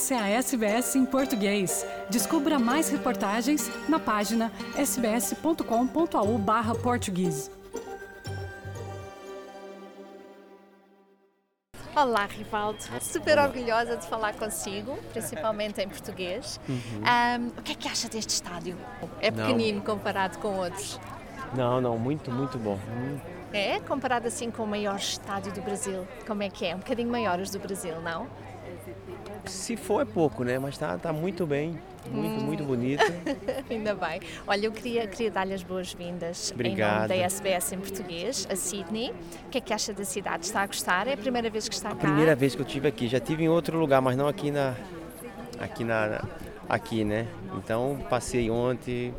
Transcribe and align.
Essa 0.00 0.14
é 0.14 0.18
a 0.18 0.28
SBS 0.28 0.96
em 0.96 1.04
português. 1.04 1.84
Descubra 2.08 2.58
mais 2.58 2.88
reportagens 2.88 3.70
na 3.86 4.00
página 4.00 4.50
sbs.com.au/português. 4.74 7.50
Olá, 11.94 12.24
Rivaldo. 12.24 12.78
Super 13.02 13.38
orgulhosa 13.40 13.98
de 13.98 14.06
falar 14.06 14.32
consigo, 14.36 14.96
principalmente 15.12 15.82
em 15.82 15.88
português. 15.90 16.58
Um, 16.66 17.48
o 17.48 17.62
que 17.62 17.72
é 17.72 17.74
que 17.74 17.86
acha 17.86 18.08
deste 18.08 18.30
estádio? 18.30 18.78
É 19.20 19.30
Não. 19.30 19.44
pequenino 19.44 19.82
comparado 19.82 20.38
com 20.38 20.56
outros. 20.56 20.98
Não, 21.54 21.78
não, 21.78 21.98
muito, 21.98 22.32
muito 22.32 22.58
bom. 22.58 22.78
Hum, 22.88 23.18
É? 23.52 23.78
Comparado 23.80 24.28
assim 24.28 24.50
com 24.50 24.62
o 24.62 24.66
maior 24.66 24.96
estádio 24.96 25.52
do 25.52 25.60
Brasil. 25.60 26.08
Como 26.26 26.42
é 26.42 26.48
que 26.48 26.64
é? 26.64 26.74
Um 26.74 26.78
bocadinho 26.78 27.10
maior 27.10 27.38
os 27.38 27.50
do 27.50 27.58
Brasil, 27.58 28.00
não? 28.00 28.26
Se 29.50 29.76
for 29.76 30.00
é 30.02 30.04
pouco, 30.04 30.44
né? 30.44 30.58
Mas 30.58 30.78
tá, 30.78 30.96
tá 30.96 31.12
muito 31.12 31.46
bem, 31.46 31.78
muito, 32.10 32.40
Hum. 32.40 32.44
muito 32.44 32.64
bonito. 32.64 33.02
Ainda 33.68 33.94
bem. 33.94 34.20
Olha, 34.46 34.66
eu 34.66 34.72
queria, 34.72 35.06
queria 35.06 35.30
dar-lhe 35.30 35.52
as 35.52 35.62
boas-vindas 35.62 36.52
em 36.58 36.76
nome 36.76 37.08
da 37.08 37.14
SBS 37.16 37.72
em 37.72 37.78
português, 37.78 38.46
a 38.50 38.56
Sydney. 38.56 39.12
O 39.46 39.50
que 39.50 39.58
é 39.58 39.60
que 39.60 39.72
acha 39.74 39.92
da 39.92 40.04
cidade? 40.04 40.46
Está 40.46 40.62
a 40.62 40.66
gostar? 40.66 41.06
É 41.08 41.14
a 41.14 41.16
primeira 41.16 41.50
vez 41.50 41.68
que 41.68 41.74
está 41.74 41.90
cá? 41.90 41.96
Primeira 41.96 42.34
vez 42.36 42.54
que 42.54 42.62
eu 42.62 42.66
tive 42.66 42.88
aqui, 42.88 43.08
já 43.08 43.18
tive 43.20 43.44
em 43.44 43.48
outro 43.48 43.78
lugar, 43.78 44.00
mas 44.00 44.16
não 44.16 44.28
aqui 44.28 44.50
na, 44.50 44.74
aqui 45.58 45.84
na, 45.84 46.22
aqui, 46.68 47.04
né? 47.04 47.26
Então 47.58 47.98
passei 48.08 48.48
ontem, 48.50 49.14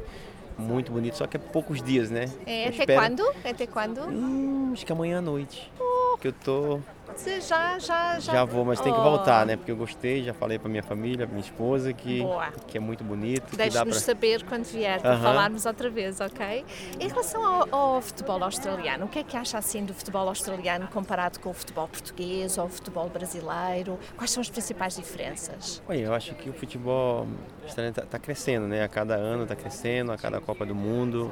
muito 0.57 0.91
bonito, 0.91 1.17
só 1.17 1.27
que 1.27 1.37
é 1.37 1.39
poucos 1.39 1.81
dias, 1.81 2.09
né? 2.09 2.25
É, 2.45 2.63
Eu 2.65 2.69
até 2.69 2.77
espero- 2.79 2.99
quando? 3.01 3.33
Até 3.43 3.67
quando? 3.67 4.01
Hum, 4.09 4.69
acho 4.73 4.85
que 4.85 4.91
amanhã 4.91 5.19
à 5.19 5.21
noite. 5.21 5.71
Que 6.19 6.27
eu 6.27 6.33
tô, 6.33 6.79
Você 7.15 7.41
já, 7.41 7.77
já, 7.79 8.19
já... 8.19 8.33
já 8.33 8.45
vou, 8.45 8.63
mas 8.63 8.79
tem 8.79 8.93
que 8.93 8.99
Oh. 8.99 9.03
voltar, 9.03 9.45
né? 9.45 9.55
Porque 9.57 9.71
eu 9.71 9.75
gostei, 9.75 10.23
já 10.23 10.33
falei 10.33 10.57
pra 10.59 10.69
minha 10.69 10.83
família, 10.83 11.25
pra 11.25 11.33
minha 11.35 11.45
esposa 11.45 11.91
que, 11.93 12.21
Boa. 12.21 12.51
que 12.67 12.77
é 12.77 12.79
muito 12.79 13.03
bonito, 13.03 13.55
Deixe-nos 13.55 13.89
pra... 13.97 13.99
saber 13.99 14.43
quando 14.45 14.63
vier 14.65 15.01
para 15.01 15.13
Aham. 15.13 15.21
falarmos 15.23 15.65
outra 15.65 15.89
vez, 15.89 16.19
ok? 16.21 16.63
Em 16.99 17.07
relação 17.07 17.43
ao, 17.45 17.75
ao 17.95 18.01
futebol 18.01 18.41
australiano, 18.43 19.05
o 19.05 19.07
que 19.09 19.19
é 19.19 19.23
que 19.23 19.35
acha 19.35 19.57
assim 19.57 19.83
do 19.83 19.93
futebol 19.93 20.27
australiano 20.27 20.87
comparado 20.87 21.39
com 21.39 21.49
o 21.49 21.53
futebol 21.53 21.87
português 21.87 22.57
ou 22.57 22.65
o 22.65 22.69
futebol 22.69 23.09
brasileiro? 23.09 23.99
Quais 24.15 24.31
são 24.31 24.41
as 24.41 24.49
principais 24.49 24.95
diferenças? 24.95 25.81
Olha, 25.89 25.99
eu 25.99 26.13
acho 26.13 26.33
que 26.35 26.49
o 26.49 26.53
futebol 26.53 27.27
está 27.65 27.91
tá 28.03 28.19
crescendo, 28.19 28.67
né? 28.67 28.83
A 28.83 28.87
cada 28.87 29.15
ano 29.15 29.43
está 29.43 29.55
crescendo, 29.55 30.11
a 30.11 30.17
cada 30.17 30.39
Copa 30.39 30.65
do 30.65 30.75
Mundo. 30.75 31.31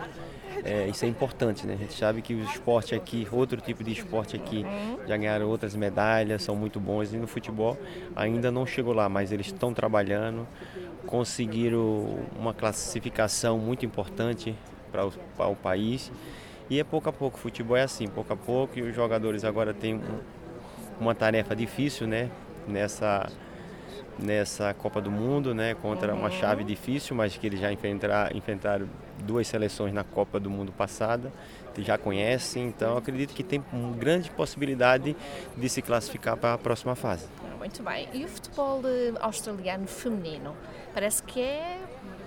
É, 0.64 0.88
isso 0.90 1.06
é 1.06 1.08
importante, 1.08 1.66
né? 1.66 1.74
A 1.74 1.78
gente 1.78 1.94
sabe 1.94 2.22
que 2.22 2.34
o 2.34 2.44
esporte 2.44 2.94
aqui, 2.94 3.28
outro 3.32 3.62
tipo 3.62 3.84
de 3.84 3.92
esporte 3.94 4.36
aqui, 4.36 4.68
já 5.08 5.16
ganharam 5.18 5.48
outras 5.48 5.76
medalhas, 5.76 6.44
são 6.44 6.56
muito 6.56 6.80
bons. 6.80 7.14
E 7.14 7.18
no 7.18 7.28
futebol 7.28 7.78
ainda 8.16 8.52
não 8.52 8.66
chegou 8.66 8.94
lá, 8.94 9.08
mas 9.08 9.32
eles 9.32 9.48
estão 9.48 9.74
trabalhando, 9.74 10.48
conseguiram 11.06 12.28
uma 12.38 12.54
classificação 12.54 13.58
muito 13.58 13.86
importante 13.86 14.56
para 14.92 15.06
o, 15.08 15.12
para 15.38 15.48
o 15.48 15.56
país. 15.56 16.12
E 16.70 16.80
é 16.80 16.84
pouco 16.84 17.10
a 17.10 17.14
pouco, 17.14 17.38
o 17.38 17.42
futebol 17.42 17.78
é 17.78 17.84
assim, 17.84 18.08
pouco 18.08 18.34
a 18.34 18.38
pouco, 18.38 18.78
e 18.80 18.82
os 18.84 18.96
jogadores 18.96 19.44
agora 19.44 19.74
têm 19.74 19.96
um- 19.96 20.22
uma 21.00 21.16
tarefa 21.16 21.56
difícil, 21.56 22.08
né? 22.08 22.32
Nessa, 22.68 23.32
nessa 24.18 24.74
Copa 24.74 25.02
do 25.02 25.10
Mundo, 25.10 25.54
né? 25.54 25.76
Contra 25.76 26.14
uma 26.14 26.30
chave 26.30 26.64
difícil, 26.64 27.16
mas 27.16 27.36
que 27.38 27.48
eles 27.48 27.60
já 27.60 27.72
enfrentar, 27.72 28.36
enfrentaram 28.36 28.88
duas 29.20 29.48
seleções 29.48 29.94
na 29.94 30.04
Copa 30.04 30.40
do 30.40 30.50
Mundo 30.50 30.72
passada, 30.72 31.32
que 31.74 31.84
já 31.84 31.98
conhecem, 31.98 32.68
então 32.68 32.98
acredito 32.98 33.34
que 33.34 33.44
tem 33.44 33.64
uma 33.72 33.96
grande 33.96 34.30
possibilidade 34.32 35.16
de 35.56 35.70
se 35.70 35.82
classificar 35.82 36.36
para 36.38 36.54
a 36.54 36.58
próxima 36.58 36.96
fase. 36.96 37.28
Muito 37.58 37.84
bem. 37.84 38.08
E 38.14 38.24
o 38.24 38.28
futebol 38.28 38.82
eh, 38.86 39.14
australiano 39.20 39.86
feminino? 39.86 40.56
Parece 40.94 41.22
que 41.22 41.42
é 41.42 41.80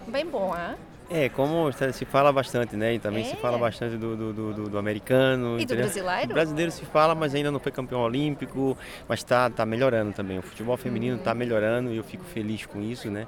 bem 0.06 0.26
bom, 0.26 0.54
hein? 0.54 0.76
É, 1.10 1.28
como 1.28 1.70
se 1.72 2.04
fala 2.06 2.32
bastante, 2.32 2.74
né? 2.76 2.94
E 2.94 2.98
também 2.98 3.22
É. 3.22 3.26
se 3.26 3.36
fala 3.36 3.58
bastante 3.58 3.96
do, 3.96 4.16
do, 4.16 4.32
do- 4.32 4.68
do- 4.70 4.78
americano. 4.78 5.54
E 5.54 5.58
do 5.58 5.62
entendeu? 5.64 5.84
brasileiro? 5.84 6.28
Do 6.28 6.34
brasileiro 6.34 6.72
se 6.72 6.84
fala, 6.86 7.14
mas 7.14 7.34
ainda 7.34 7.50
não 7.50 7.60
foi 7.60 7.70
campeão 7.70 8.00
olímpico, 8.00 8.76
mas 9.06 9.20
está 9.20 9.50
tá 9.50 9.66
melhorando 9.66 10.12
também. 10.12 10.38
O 10.38 10.42
futebol 10.42 10.76
feminino 10.76 11.16
está 11.16 11.34
melhorando 11.34 11.90
e 11.92 11.96
eu 11.98 12.04
fico 12.04 12.24
feliz 12.24 12.64
com 12.64 12.80
isso, 12.80 13.10
né? 13.10 13.26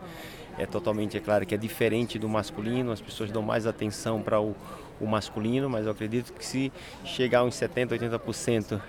É 0.59 0.67
totalmente, 0.67 1.17
é 1.17 1.21
claro 1.21 1.45
que 1.45 1.55
é 1.55 1.59
diferente 1.59 2.19
do 2.19 2.29
masculino, 2.29 2.93
as 2.93 3.01
pessoas 3.01 3.31
dão 3.31 3.43
mais 3.43 3.67
atenção 3.67 4.23
para 4.23 4.41
o, 4.41 4.55
o 5.01 5.07
masculino, 5.07 5.69
mas 5.69 5.87
eu 5.87 5.93
acredito 5.93 6.33
que 6.33 6.47
se 6.47 6.73
chegar 7.05 7.43
uns 7.43 7.55
70%, 7.55 7.89
80%, 7.89 8.81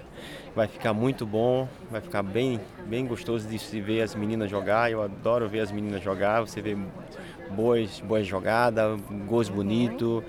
vai 0.56 0.68
ficar 0.68 0.94
muito 0.94 1.26
bom, 1.26 1.68
vai 1.90 2.02
ficar 2.02 2.24
bem, 2.24 2.60
bem 2.86 3.06
gostoso 3.06 3.48
de 3.48 3.58
se 3.58 3.82
ver 3.82 4.02
as 4.02 4.16
meninas 4.16 4.50
jogar. 4.50 4.92
Eu 4.92 5.02
adoro 5.02 5.50
ver 5.50 5.62
as 5.62 5.72
meninas 5.72 6.02
jogar, 6.04 6.42
você 6.42 6.62
vê 6.62 6.78
boas, 7.50 8.00
boas 8.00 8.26
jogadas, 8.26 9.00
gols 9.28 9.50
bonitos. 9.50 10.24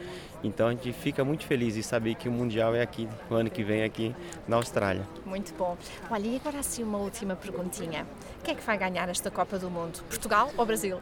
Então 0.47 0.69
a 0.69 0.71
gente 0.71 0.93
fica 0.93 1.25
muito 1.25 1.45
feliz 1.45 1.75
de 1.75 1.83
saber 1.83 2.15
que 2.15 2.29
o 2.29 2.33
Mundial 2.33 2.75
é 2.75 2.83
aqui, 2.83 3.09
o 3.31 3.35
ano 3.35 3.51
que 3.51 3.63
vem 3.63 3.83
aqui 3.83 4.15
na 4.47 4.57
Austrália. 4.57 5.03
Muito 5.25 5.53
bom. 5.55 5.77
Olha, 6.11 6.27
e 6.27 6.37
agora 6.37 6.61
assim 6.61 6.83
uma 6.83 6.99
última 6.99 7.35
perguntinha. 7.37 8.07
Quem 8.43 8.55
é 8.55 8.57
que 8.57 8.63
vai 8.65 8.79
ganhar 8.79 9.09
esta 9.09 9.31
Copa 9.31 9.59
do 9.59 9.69
Mundo? 9.71 10.01
Portugal 10.09 10.53
ou 10.57 10.65
Brasil? 10.65 10.99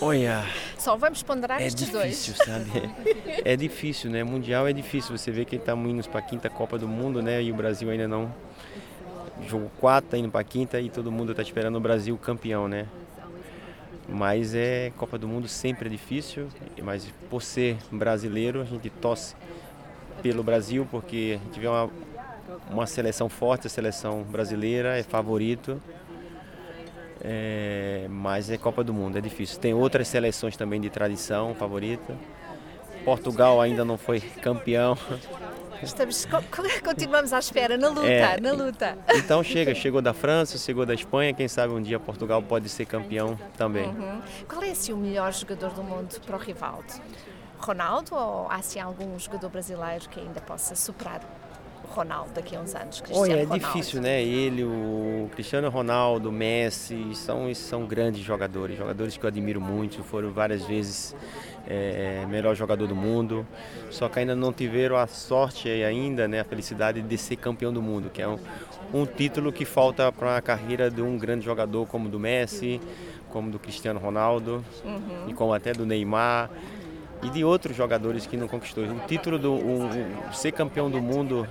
Olha, 0.00 0.44
Só 0.78 0.96
vamos 0.96 1.22
ponderar 1.22 1.60
é 1.60 1.66
estes 1.66 1.86
difícil, 1.90 2.34
dois. 2.34 2.46
sabe? 2.46 2.90
É 3.44 3.54
difícil, 3.56 4.10
né? 4.10 4.24
Mundial 4.24 4.66
é 4.66 4.72
difícil. 4.72 5.16
Você 5.16 5.30
vê 5.30 5.44
que 5.44 5.56
estamos 5.56 5.90
indo 5.90 6.08
para 6.08 6.20
a 6.20 6.22
quinta 6.22 6.48
Copa 6.48 6.78
do 6.78 6.88
Mundo, 6.88 7.22
né? 7.22 7.42
E 7.42 7.52
o 7.52 7.54
Brasil 7.54 7.90
ainda 7.90 8.08
não 8.08 8.32
jogou 9.46 9.70
quatro, 9.78 10.10
tá 10.10 10.16
indo 10.16 10.30
para 10.30 10.40
a 10.40 10.44
quinta 10.44 10.80
e 10.80 10.88
todo 10.88 11.12
mundo 11.12 11.30
está 11.32 11.42
esperando 11.42 11.76
o 11.76 11.80
Brasil 11.80 12.16
campeão, 12.16 12.66
né? 12.66 12.86
Mas 14.16 14.54
é 14.54 14.90
Copa 14.96 15.18
do 15.18 15.28
Mundo 15.28 15.46
sempre 15.46 15.88
é 15.88 15.90
difícil, 15.90 16.48
mas 16.82 17.12
por 17.28 17.42
ser 17.42 17.76
brasileiro 17.92 18.62
a 18.62 18.64
gente 18.64 18.88
torce 18.88 19.36
pelo 20.22 20.42
Brasil 20.42 20.88
porque 20.90 21.38
a 21.38 21.44
gente 21.44 21.60
vê 21.60 21.68
uma, 21.68 21.90
uma 22.70 22.86
seleção 22.86 23.28
forte, 23.28 23.66
a 23.66 23.70
seleção 23.70 24.22
brasileira 24.22 24.96
é 24.96 25.02
favorito. 25.02 25.82
É, 27.20 28.06
mas 28.08 28.48
é 28.48 28.56
Copa 28.56 28.82
do 28.82 28.94
Mundo, 28.94 29.18
é 29.18 29.20
difícil. 29.20 29.60
Tem 29.60 29.74
outras 29.74 30.08
seleções 30.08 30.56
também 30.56 30.80
de 30.80 30.88
tradição 30.88 31.54
favorita. 31.54 32.16
Portugal 33.04 33.60
ainda 33.60 33.84
não 33.84 33.98
foi 33.98 34.20
campeão. 34.20 34.96
Estamos, 35.82 36.24
co- 36.26 36.42
co- 36.50 36.62
continuamos 36.84 37.32
à 37.32 37.38
espera, 37.38 37.76
na 37.76 37.88
luta, 37.88 38.06
É. 38.06 38.40
na 38.40 38.52
luta. 38.52 38.98
Então 39.14 39.42
chega, 39.42 39.74
chegou 39.74 40.00
da 40.02 40.12
França, 40.14 40.58
chegou 40.58 40.84
da 40.86 40.94
Espanha, 40.94 41.32
quem 41.34 41.48
sabe 41.48 41.72
um 41.72 41.82
dia 41.82 41.98
Portugal 42.00 42.42
pode 42.42 42.68
ser 42.68 42.86
campeão 42.86 43.38
também. 43.56 43.86
Uhum. 43.88 44.20
Qual 44.48 44.62
é 44.62 44.70
assim 44.70 44.92
o 44.92 44.96
melhor 44.96 45.32
jogador 45.32 45.70
do 45.70 45.82
mundo 45.82 46.20
para 46.24 46.36
o 46.36 46.38
Rivaldo? 46.38 46.92
Ronaldo 47.58 48.14
ou 48.14 48.48
há 48.50 48.56
assim 48.56 48.78
algum 48.78 49.18
jogador 49.18 49.48
brasileiro 49.48 50.08
que 50.08 50.20
ainda 50.20 50.40
possa 50.40 50.74
superar 50.74 51.20
Ronaldo 51.96 52.30
daqui 52.34 52.54
a 52.54 52.60
uns 52.60 52.74
anos? 52.74 53.00
Cristiano 53.00 53.22
Olha, 53.22 53.40
é 53.40 53.42
Ronaldo? 53.44 53.64
difícil, 53.64 54.02
né? 54.02 54.22
Ele, 54.22 54.64
o 54.64 55.30
Cristiano 55.32 55.70
Ronaldo, 55.70 56.28
o 56.28 56.32
Messi, 56.32 57.14
são, 57.14 57.52
são 57.54 57.86
grandes 57.86 58.22
jogadores, 58.22 58.76
jogadores 58.76 59.16
que 59.16 59.24
eu 59.24 59.28
admiro 59.28 59.60
muito, 59.60 60.02
foram 60.04 60.30
várias 60.30 60.64
vezes 60.64 61.16
é, 61.66 62.26
melhor 62.28 62.54
jogador 62.54 62.86
do 62.86 62.94
mundo, 62.94 63.46
só 63.90 64.08
que 64.08 64.18
ainda 64.18 64.36
não 64.36 64.52
tiveram 64.52 64.96
a 64.96 65.06
sorte 65.06 65.68
e 65.68 65.82
ainda, 65.82 66.28
né, 66.28 66.40
a 66.40 66.44
felicidade 66.44 67.00
de 67.00 67.18
ser 67.18 67.36
campeão 67.36 67.72
do 67.72 67.80
mundo, 67.80 68.10
que 68.10 68.20
é 68.20 68.28
um, 68.28 68.38
um 68.92 69.06
título 69.06 69.50
que 69.50 69.64
falta 69.64 70.12
para 70.12 70.36
a 70.36 70.42
carreira 70.42 70.90
de 70.90 71.00
um 71.00 71.16
grande 71.16 71.44
jogador 71.44 71.86
como 71.86 72.08
do 72.08 72.20
Messi, 72.20 72.80
como 73.30 73.50
do 73.50 73.58
Cristiano 73.58 73.98
Ronaldo 73.98 74.64
e 75.28 75.34
como 75.34 75.52
até 75.52 75.72
do 75.72 75.84
Neymar 75.84 76.50
e 77.22 77.30
de 77.30 77.44
outros 77.44 77.76
jogadores 77.76 78.26
que 78.26 78.36
não 78.36 78.46
conquistou. 78.46 78.84
O 78.84 79.00
título 79.06 79.38
do 79.38 79.52
o- 79.52 79.86
o- 79.86 80.34
ser 80.34 80.52
campeão 80.52 80.90
do 80.90 81.00
mundo 81.00 81.46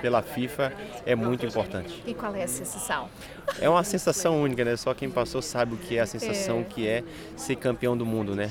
pela 0.00 0.22
FIFA 0.22 0.72
é 1.04 1.14
muito 1.14 1.44
importante. 1.44 2.02
E 2.06 2.14
qual 2.14 2.34
é 2.34 2.44
a 2.44 2.48
sensação? 2.48 3.08
É 3.60 3.68
uma 3.68 3.82
sensação 3.84 4.40
única, 4.42 4.64
né? 4.64 4.76
Só 4.76 4.94
quem 4.94 5.10
passou 5.10 5.42
sabe 5.42 5.74
o 5.74 5.76
que 5.76 5.96
é 5.96 6.00
a 6.00 6.06
sensação 6.06 6.60
É. 6.60 6.64
que 6.64 6.86
é 6.86 7.02
ser 7.36 7.56
campeão 7.56 7.96
do 7.96 8.06
mundo, 8.06 8.34
né? 8.34 8.50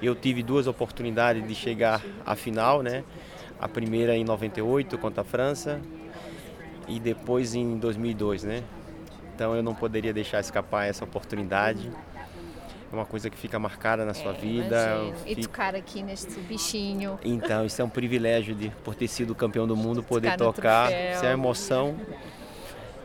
Eu 0.00 0.14
tive 0.14 0.42
duas 0.42 0.66
oportunidades 0.66 1.46
de 1.46 1.54
chegar 1.54 2.02
à 2.24 2.34
final, 2.34 2.82
né? 2.82 3.04
A 3.60 3.68
primeira 3.68 4.16
em 4.16 4.24
98 4.24 4.98
contra 4.98 5.22
a 5.22 5.24
França 5.24 5.80
e 6.88 7.00
depois 7.00 7.54
em 7.54 7.76
2002, 7.78 8.44
né? 8.44 8.62
Então 9.34 9.54
eu 9.54 9.62
não 9.62 9.74
poderia 9.74 10.12
deixar 10.12 10.40
escapar 10.40 10.86
essa 10.86 11.04
oportunidade. 11.04 11.90
É 12.96 12.98
uma 12.98 13.04
coisa 13.04 13.28
que 13.28 13.36
fica 13.36 13.58
marcada 13.58 14.06
na 14.06 14.14
sua 14.14 14.32
vida. 14.32 14.96
Imagino. 14.96 15.16
E 15.26 15.34
fica- 15.34 15.42
tocar 15.48 15.74
aqui 15.74 16.02
neste 16.02 16.40
bichinho. 16.40 17.18
Então, 17.22 17.66
isso 17.66 17.80
é 17.82 17.84
um 17.84 17.90
privilégio 17.90 18.54
de, 18.54 18.70
por 18.82 18.94
ter 18.94 19.06
sido 19.06 19.34
campeão 19.34 19.66
do 19.66 19.76
mundo, 19.76 20.02
poder 20.02 20.34
Tocar 20.36 20.86
troféu. 20.88 21.12
Isso 21.12 21.24
é 21.24 21.28
uma 21.28 21.32
emoção. 21.34 21.94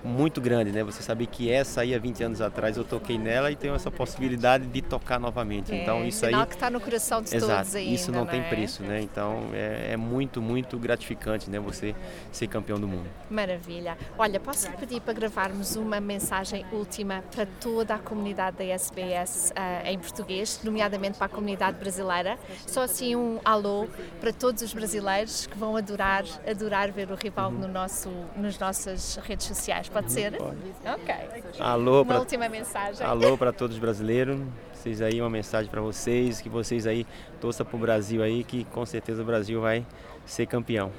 Muito 0.04 0.42
grande, 0.42 0.72
né? 0.72 0.84
Você 0.84 1.02
saber 1.02 1.28
que 1.28 1.52
essa 1.52 1.82
aí 1.82 1.94
há 1.94 2.00
20 2.00 2.24
anos 2.24 2.42
atrás 2.42 2.78
eu 2.78 2.84
toquei 2.84 3.18
nela 3.18 3.52
e 3.52 3.56
tenho 3.56 3.76
essa 3.76 3.92
possibilidade 3.92 4.66
de 4.66 4.82
tocar 4.82 5.20
novamente. 5.20 5.72
É, 5.74 5.82
então 5.82 6.06
isso 6.06 6.26
aí 6.26 6.46
que 6.46 6.54
está 6.54 6.70
no 6.70 6.80
coração 6.80 7.22
de 7.22 7.36
Exato, 7.36 7.54
todos 7.54 7.76
ainda, 7.76 7.92
isso 7.92 8.12
não, 8.12 8.26
tem 8.26 8.42
é? 8.42 8.50
preço, 8.50 8.84
né? 8.84 9.02
Então 9.02 9.50
é, 9.54 9.92
é, 9.92 9.98
muito, 9.98 10.42
muito 10.42 10.78
gratificante, 10.78 11.50
né? 11.50 11.60
Você 11.60 11.96
ser 12.32 12.48
campeão 12.48 12.80
do 12.80 12.88
mundo. 12.88 13.08
Maravilha. 13.30 13.98
Olha, 14.18 14.40
posso 14.40 14.70
pedir 14.74 15.02
para 15.02 15.14
gravarmos 15.14 15.76
uma 15.76 16.00
mensagem 16.00 16.66
última 16.72 17.24
para 17.32 17.46
toda 17.46 17.96
a 17.96 18.00
comunidade 18.00 18.58
da 18.58 18.64
SBS 18.64 19.52
uh, 19.52 19.88
em 19.88 20.00
português, 20.00 20.60
nomeadamente 20.64 21.18
para 21.18 21.28
a 21.28 21.30
comunidade 21.30 21.78
brasileira. 21.78 22.38
Só 22.66 22.84
assim 22.84 23.16
um 23.16 23.40
alô 23.46 23.88
para 24.20 24.34
todos 24.34 24.62
os 24.62 24.74
brasileiros 24.74 25.48
que 25.48 25.58
vão 25.58 25.76
adorar, 25.76 26.24
adorar 26.48 26.92
ver 26.92 27.12
o 27.12 27.16
Rivaldo 27.16 27.56
uhum. 27.56 27.62
no 27.64 27.68
nosso, 27.68 28.10
nas 28.36 28.58
nossas 28.58 29.18
redes 29.18 29.46
sociais. 29.46 29.91
Pode 29.92 30.12
ser? 30.12 30.38
Pode. 30.38 30.58
Ok. 30.86 31.16
Alô 31.60 31.98
Uma 32.02 32.06
pra, 32.06 32.20
última 32.20 32.50
mensagem. 32.50 33.06
Alô 33.06 33.38
para 33.38 33.52
todos 33.54 33.76
os 33.76 33.82
brasileiros. 33.82 34.40
Vocês 34.74 35.02
aí, 35.02 35.22
uma 35.22 35.30
mensagem 35.30 35.70
para 35.70 35.82
vocês, 35.82 36.42
que 36.42 36.50
vocês 36.50 36.88
aí 36.88 37.06
torçam 37.40 37.66
para 37.66 37.76
o 37.76 37.80
Brasil 37.80 38.24
aí, 38.24 38.44
que 38.44 38.64
com 38.66 38.86
certeza 38.86 39.22
o 39.22 39.26
Brasil 39.26 39.62
vai 39.62 39.86
ser 40.26 40.46
campeão. 40.48 40.92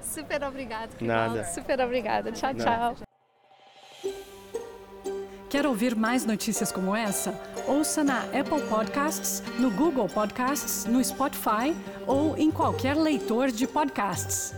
Super 0.00 0.42
obrigada. 0.44 0.90
Nada. 1.00 1.44
Super 1.44 1.80
obrigada. 1.80 2.32
Tchau, 2.32 2.54
Nada. 2.54 2.94
tchau. 2.94 3.06
Quer 5.48 5.66
ouvir 5.66 5.94
mais 5.94 6.24
notícias 6.24 6.72
como 6.72 6.94
essa? 6.94 7.32
Ouça 7.68 8.02
na 8.02 8.22
Apple 8.24 8.62
Podcasts, 8.68 9.42
no 9.58 9.70
Google 9.70 10.08
Podcasts, 10.08 10.84
no 10.84 11.02
Spotify 11.02 11.74
ou 12.06 12.36
em 12.36 12.50
qualquer 12.50 12.96
leitor 12.96 13.50
de 13.50 13.66
podcasts. 13.66 14.52